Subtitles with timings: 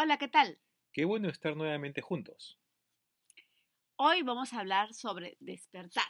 [0.00, 0.60] Hola, ¿qué tal?
[0.92, 2.56] Qué bueno estar nuevamente juntos.
[3.96, 6.06] Hoy vamos a hablar sobre despertar.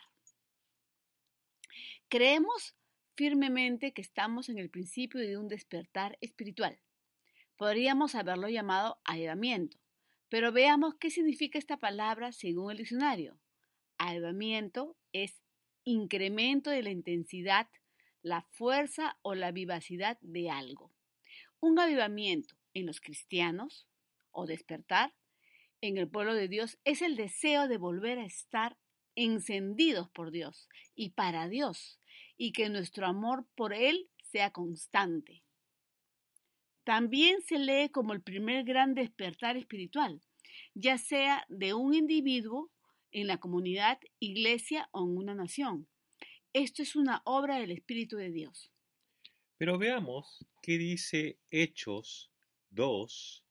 [2.11, 2.77] Creemos
[3.17, 6.79] firmemente que estamos en el principio de un despertar espiritual.
[7.57, 9.79] Podríamos haberlo llamado avivamiento,
[10.29, 13.41] pero veamos qué significa esta palabra según el diccionario.
[13.97, 15.41] Avivamiento es
[15.85, 17.71] incremento de la intensidad,
[18.21, 20.93] la fuerza o la vivacidad de algo.
[21.61, 23.89] Un avivamiento en los cristianos
[24.31, 25.15] o despertar
[25.81, 28.79] en el pueblo de Dios es el deseo de volver a estar
[29.17, 31.99] encendidos por Dios y para Dios
[32.37, 35.43] y que nuestro amor por Él sea constante.
[36.85, 40.23] También se lee como el primer gran despertar espiritual,
[40.75, 42.71] ya sea de un individuo
[43.11, 45.89] en la comunidad, iglesia o en una nación.
[46.53, 48.71] Esto es una obra del Espíritu de Dios.
[49.59, 52.31] Pero veamos qué dice Hechos
[52.71, 53.45] 2,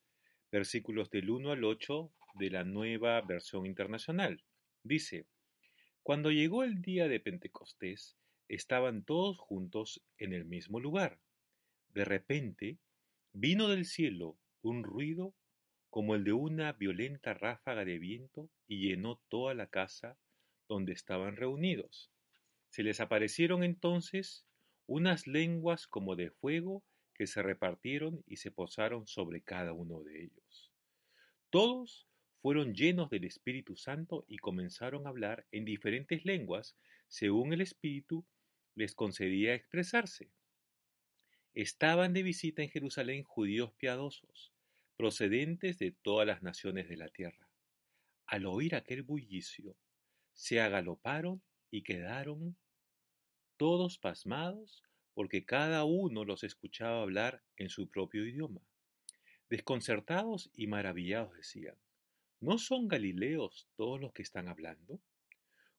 [0.50, 4.42] versículos del 1 al 8 de la nueva versión internacional.
[4.84, 5.28] Dice,
[6.04, 8.16] Cuando llegó el día de Pentecostés,
[8.48, 11.20] estaban todos juntos en el mismo lugar.
[11.90, 12.78] De repente,
[13.34, 15.36] vino del cielo un ruido
[15.90, 20.18] como el de una violenta ráfaga de viento y llenó toda la casa
[20.70, 22.14] donde estaban reunidos.
[22.70, 24.47] Se les aparecieron entonces
[24.88, 30.24] unas lenguas como de fuego que se repartieron y se posaron sobre cada uno de
[30.24, 30.72] ellos.
[31.50, 32.08] Todos
[32.42, 36.78] fueron llenos del Espíritu Santo y comenzaron a hablar en diferentes lenguas
[37.08, 38.26] según el Espíritu
[38.76, 40.32] les concedía expresarse.
[41.54, 44.54] Estaban de visita en Jerusalén judíos piadosos,
[44.96, 47.50] procedentes de todas las naciones de la tierra.
[48.28, 49.76] Al oír aquel bullicio,
[50.34, 52.58] se agaloparon y quedaron
[53.58, 58.62] todos pasmados porque cada uno los escuchaba hablar en su propio idioma.
[59.50, 61.76] Desconcertados y maravillados decían,
[62.40, 65.02] ¿no son Galileos todos los que están hablando?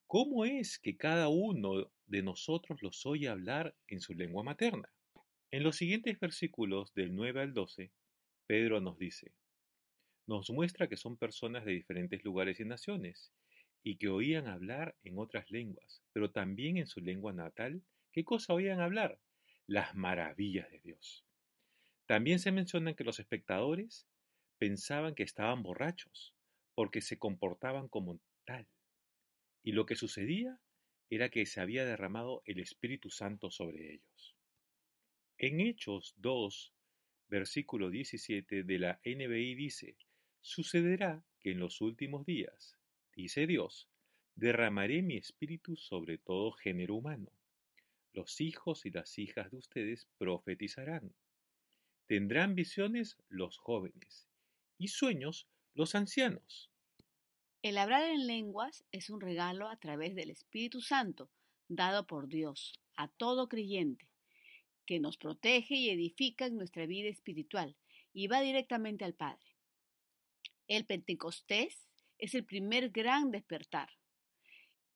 [0.07, 4.91] ¿Cómo es que cada uno de nosotros los oye hablar en su lengua materna?
[5.51, 7.93] En los siguientes versículos del 9 al 12,
[8.47, 9.33] Pedro nos dice,
[10.27, 13.33] nos muestra que son personas de diferentes lugares y naciones,
[13.83, 18.55] y que oían hablar en otras lenguas, pero también en su lengua natal, ¿qué cosa
[18.55, 19.19] oían hablar?
[19.69, 21.25] las maravillas de Dios.
[22.07, 24.09] También se menciona que los espectadores
[24.57, 26.35] pensaban que estaban borrachos,
[26.75, 28.67] porque se comportaban como tal.
[29.63, 30.59] Y lo que sucedía
[31.11, 34.37] era que se había derramado el Espíritu Santo sobre ellos.
[35.37, 36.73] En Hechos 2,
[37.29, 39.97] versículo 17 de la NBI dice,
[40.41, 42.78] sucederá que en los últimos días,
[43.23, 43.89] dice Dios,
[44.35, 47.31] derramaré mi espíritu sobre todo género humano
[48.19, 51.15] los hijos y las hijas de ustedes profetizarán.
[52.07, 54.29] Tendrán visiones los jóvenes
[54.77, 56.71] y sueños los ancianos.
[57.63, 61.31] El hablar en lenguas es un regalo a través del Espíritu Santo
[61.69, 64.09] dado por Dios a todo creyente,
[64.87, 67.77] que nos protege y edifica en nuestra vida espiritual
[68.13, 69.57] y va directamente al Padre.
[70.67, 71.88] El Pentecostés
[72.19, 73.89] es el primer gran despertar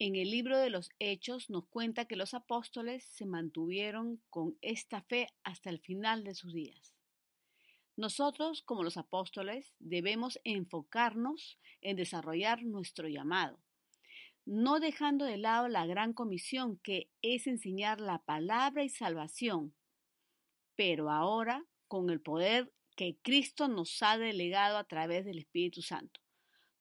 [0.04, 5.02] en el libro de los Hechos nos cuenta que los apóstoles se mantuvieron con esta
[5.02, 6.92] fe hasta el final de sus días.
[7.96, 13.62] Nosotros, como los apóstoles, debemos enfocarnos en desarrollar nuestro llamado,
[14.44, 19.72] no dejando de lado la gran comisión que es enseñar la palabra y salvación,
[20.74, 26.21] pero ahora con el poder que Cristo nos ha delegado a través del Espíritu Santo.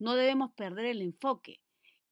[0.01, 1.61] No debemos perder el enfoque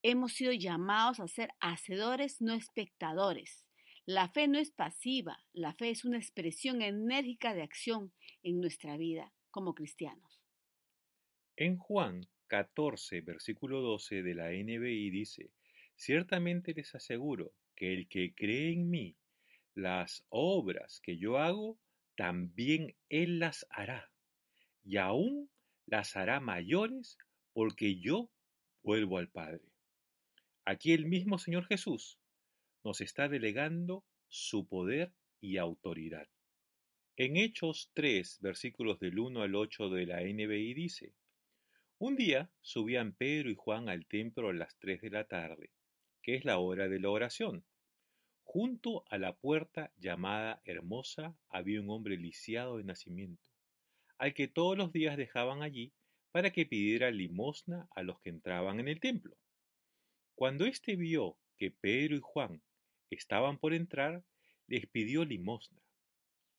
[0.01, 3.65] Hemos sido llamados a ser hacedores, no espectadores.
[4.05, 8.95] La fe no es pasiva, la fe es una expresión enérgica de acción en nuestra
[8.95, 10.41] vida como cristianos.
[11.57, 15.51] En Juan 14, versículo 12 de la NBI dice,
[15.95, 19.17] Ciertamente les aseguro que el que cree en mí,
[19.73, 21.77] las obras que yo hago,
[22.15, 24.09] también él las hará,
[24.85, 25.49] y aún
[25.85, 27.17] las hará mayores
[27.53, 28.29] porque yo
[28.83, 29.69] vuelvo al Padre.
[30.65, 32.19] Aquí el mismo Señor Jesús
[32.83, 36.27] nos está delegando su poder y autoridad.
[37.17, 41.13] En Hechos 3, versículos del 1 al 8 de la NBI dice,
[41.97, 45.71] Un día subían Pedro y Juan al templo a las 3 de la tarde,
[46.21, 47.65] que es la hora de la oración.
[48.43, 53.43] Junto a la puerta llamada Hermosa había un hombre lisiado de nacimiento,
[54.17, 55.91] al que todos los días dejaban allí
[56.31, 59.37] para que pidiera limosna a los que entraban en el templo.
[60.35, 62.61] Cuando éste vio que Pedro y Juan
[63.09, 64.23] estaban por entrar,
[64.67, 65.81] les pidió limosna.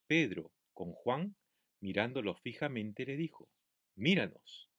[0.07, 1.37] Pedro, con Juan,
[1.81, 3.49] mirándolo fijamente, le dijo,
[3.95, 4.71] Míranos.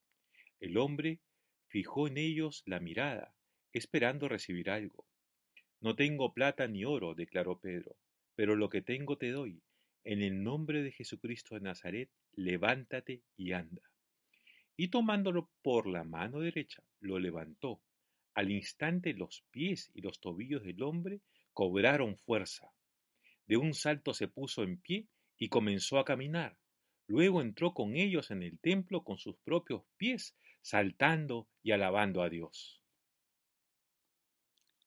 [0.60, 1.20] El hombre
[1.68, 3.34] fijó en ellos la mirada,
[3.74, 5.06] esperando recibir algo.
[5.80, 7.96] No tengo plata ni oro, declaró Pedro,
[8.36, 9.64] pero lo que tengo te doy.
[10.04, 13.91] En el nombre de Jesucristo de Nazaret, levántate y anda.
[14.82, 17.84] Y tomándolo por la mano derecha, lo levantó.
[18.34, 21.22] Al instante los pies y los tobillos del hombre
[21.54, 22.74] cobraron fuerza.
[23.46, 25.08] De un salto se puso en pie
[25.38, 26.58] y comenzó a caminar.
[27.06, 32.30] Luego entró con ellos en el templo con sus propios pies, saltando y alabando a
[32.30, 32.82] Dios.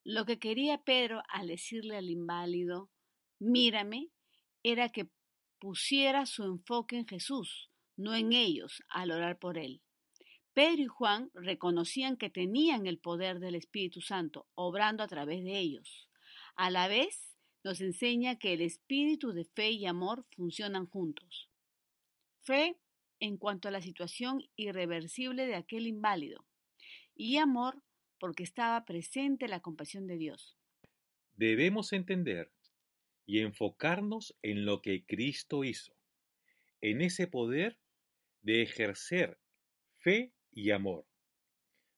[0.02, 2.90] Lo que quería Pedro al decirle al inválido,
[3.38, 4.10] mírame,
[4.64, 5.08] era que
[5.60, 9.83] pusiera su enfoque en Jesús, no en ellos, al orar por él.
[10.54, 15.58] Pedro y Juan reconocían que tenían el poder del Espíritu Santo, obrando a través de
[15.58, 16.08] ellos.
[16.54, 21.50] A la vez, nos enseña que el espíritu de fe y amor funcionan juntos.
[22.42, 22.78] Fe
[23.18, 26.46] en cuanto a la situación irreversible de aquel inválido
[27.16, 27.82] y amor
[28.20, 30.56] porque estaba presente la compasión de Dios.
[31.36, 32.52] Debemos entender
[33.26, 35.96] y enfocarnos en lo que Cristo hizo,
[36.80, 37.78] en ese poder
[38.42, 39.40] de ejercer
[39.98, 41.06] fe y amor.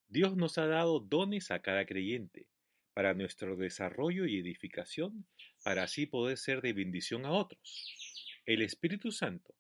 [0.09, 2.49] Dios nos ha dado dones a cada creyente
[2.95, 5.27] para nuestro desarrollo y edificación,
[5.63, 8.41] para así poder ser de bendición a otros.
[8.47, 9.55] El Espíritu Santo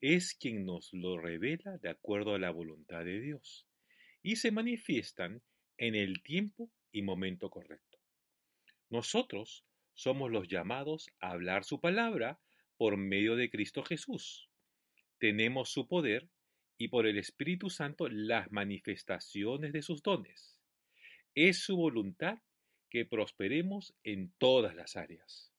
[0.00, 3.66] es quien nos lo revela de acuerdo a la voluntad de Dios
[4.22, 5.42] y se manifiestan
[5.78, 7.98] en el tiempo y momento correcto.
[8.88, 9.64] Nosotros
[9.94, 12.38] somos los llamados a hablar su palabra
[12.76, 14.50] por medio de Cristo Jesús.
[15.18, 16.28] Tenemos su poder
[16.78, 20.58] y por el Espíritu Santo las manifestaciones de sus dones.
[21.34, 22.38] Es su voluntad
[22.90, 25.52] que prosperemos en todas las áreas.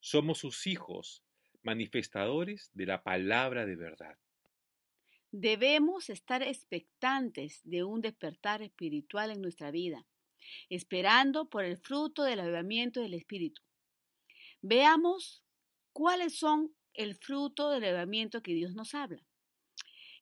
[0.00, 1.22] Somos sus hijos,
[1.62, 4.18] manifestadores de la palabra de verdad.
[5.30, 10.06] Debemos estar expectantes de un despertar espiritual en nuestra vida,
[10.68, 13.62] esperando por el fruto del avivamiento del Espíritu.
[14.60, 15.42] Veamos
[15.92, 19.26] cuáles son el fruto del avivamiento que Dios nos habla.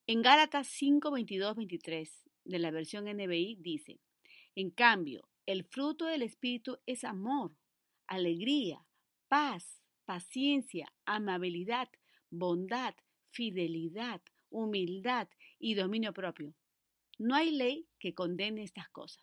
[0.09, 4.01] En Gálatas 5, 22, 23 de la versión NBI dice,
[4.57, 7.57] en cambio, el fruto del Espíritu es amor,
[8.09, 8.85] alegría,
[9.29, 11.89] paz, paciencia, amabilidad,
[12.31, 12.97] bondad,
[13.31, 14.21] fidelidad,
[14.51, 15.29] humildad
[15.61, 16.53] y dominio propio.
[17.21, 19.23] No hay ley que condene estas cosas.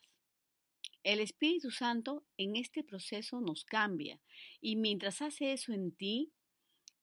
[1.03, 4.21] El Espíritu Santo en este proceso nos cambia
[4.61, 6.31] y mientras hace eso en ti,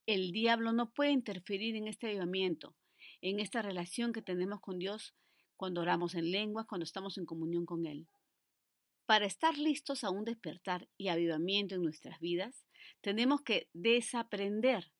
[0.07, 2.75] el diablo no puede interferir en este avivamiento,
[3.21, 5.15] en esta relación que tenemos con Dios
[5.55, 8.07] cuando oramos en lenguas, cuando estamos en comunión con Él.
[9.05, 12.65] Para estar listos a un despertar y avivamiento en nuestras vidas,
[13.01, 14.91] tenemos que desaprender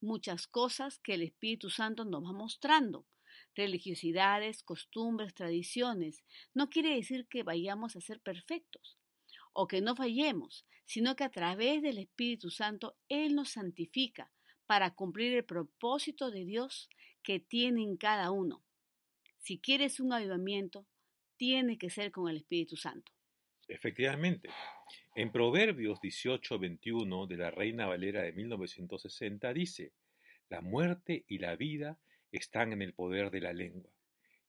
[0.00, 3.06] muchas cosas que el Espíritu Santo nos va mostrando.
[3.54, 6.22] Religiosidades, costumbres, tradiciones.
[6.54, 8.98] No quiere decir que vayamos a ser perfectos
[9.52, 14.30] o que no fallemos, sino que a través del Espíritu Santo Él nos santifica
[14.66, 16.88] para cumplir el propósito de Dios
[17.26, 18.62] que tiene en cada uno.
[19.38, 20.86] Si quieres un avivamiento,
[21.36, 23.10] tiene que ser con el Espíritu Santo.
[23.66, 24.48] Efectivamente,
[25.16, 29.92] en Proverbios 18:21 de la Reina Valera de 1960 dice,
[30.48, 31.98] La muerte y la vida
[32.30, 33.90] están en el poder de la lengua,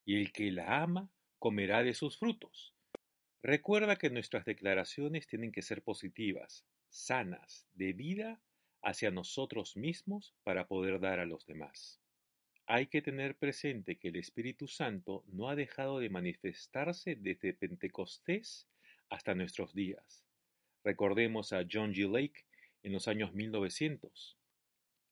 [0.04, 2.76] y el que la ama comerá de sus frutos.
[3.42, 8.40] Recuerda que nuestras declaraciones tienen que ser positivas, sanas, de vida
[8.82, 12.00] hacia nosotros mismos para poder dar a los demás.
[12.70, 18.68] Hay que tener presente que el Espíritu Santo no ha dejado de manifestarse desde Pentecostés
[19.08, 20.26] hasta nuestros días.
[20.84, 22.12] Recordemos a John G.
[22.12, 22.44] Lake
[22.82, 24.36] en los años 1900,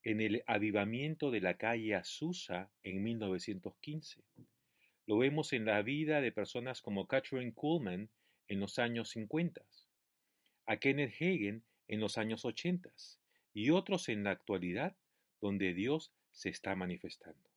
[0.03, 4.23] en el avivamiento de la calle Azusa en 1915.
[5.07, 8.11] Lo vemos en la vida de personas como Catherine Kuhlman
[8.49, 9.65] en los años 50,
[10.67, 12.91] a Kenneth Hagen en los años 80
[13.55, 14.95] y otros en la actualidad
[15.41, 17.51] donde Dios se está manifestando.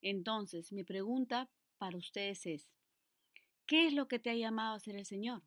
[0.00, 1.48] Entonces, mi pregunta
[1.78, 2.72] para ustedes es,
[3.66, 5.42] ¿Qué es lo que te ha llamado a ser el Señor?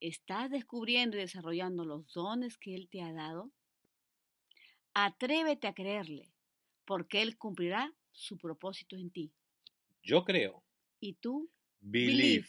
[0.00, 3.50] ¿Estás descubriendo y desarrollando los dones que Él te ha dado?
[4.94, 6.32] Atrévete a creerle
[6.86, 9.32] porque Él cumplirá su propósito en ti.
[10.02, 10.62] Yo creo.
[11.00, 12.48] Y tú, Believe.